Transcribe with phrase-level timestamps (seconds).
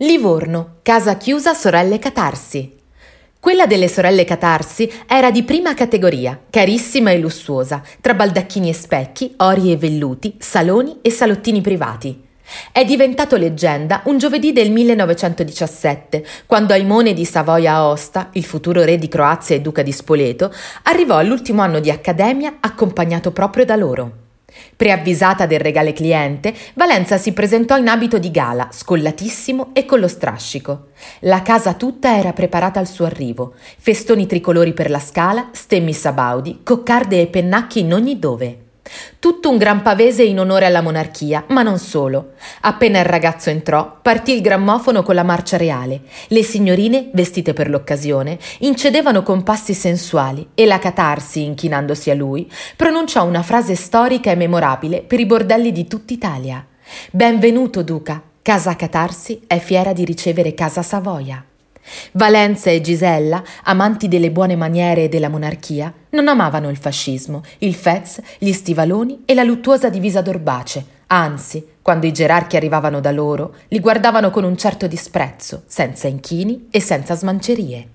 [0.00, 2.70] Livorno, casa chiusa sorelle Catarsi.
[3.40, 9.32] Quella delle sorelle Catarsi era di prima categoria, carissima e lussuosa, tra baldacchini e specchi,
[9.38, 12.24] ori e velluti, saloni e salottini privati.
[12.70, 19.08] È diventato leggenda un giovedì del 1917, quando Aimone di Savoia-Aosta, il futuro re di
[19.08, 20.52] Croazia e duca di Spoleto,
[20.82, 24.25] arrivò all'ultimo anno di accademia accompagnato proprio da loro.
[24.76, 30.08] Preavvisata del regale cliente, Valenza si presentò in abito di gala, scollatissimo e con lo
[30.08, 30.88] strascico.
[31.20, 33.54] La casa tutta era preparata al suo arrivo.
[33.78, 38.65] Festoni tricolori per la scala, stemmi sabaudi, coccarde e pennacchi in ogni dove.
[39.18, 42.32] Tutto un gran pavese in onore alla monarchia, ma non solo.
[42.62, 46.02] Appena il ragazzo entrò, partì il grammofono con la marcia reale.
[46.28, 52.50] Le signorine, vestite per l'occasione, incedevano con passi sensuali e la catarsi, inchinandosi a lui,
[52.76, 56.64] pronunciò una frase storica e memorabile per i bordelli di tutta Italia.
[57.10, 58.22] Benvenuto, duca.
[58.42, 61.44] Casa Catarsi è fiera di ricevere Casa Savoia.
[62.12, 67.74] Valenza e Gisella, amanti delle buone maniere e della monarchia, non amavano il fascismo, il
[67.74, 73.54] fez, gli stivaloni e la luttuosa divisa d'orbace, anzi, quando i gerarchi arrivavano da loro,
[73.68, 77.88] li guardavano con un certo disprezzo, senza inchini e senza smancerie.